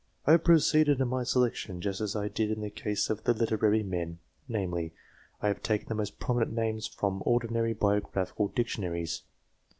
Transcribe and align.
I 0.25 0.31
have 0.31 0.43
proceeded 0.43 0.99
in 0.99 1.09
my 1.09 1.21
selection 1.21 1.79
just 1.79 2.01
as 2.01 2.15
I 2.15 2.27
did 2.27 2.49
in 2.49 2.61
the 2.61 2.71
case 2.71 3.11
of 3.11 3.23
the 3.23 3.35
literary 3.35 3.83
men 3.83 4.17
namely, 4.47 4.95
I 5.43 5.47
have 5.49 5.61
taken 5.61 5.89
the 5.89 5.93
most 5.93 6.19
prominent 6.19 6.53
names 6.53 6.87
from 6.87 7.21
ordinary 7.23 7.73
biographical 7.73 8.47
dictionaries. 8.47 9.21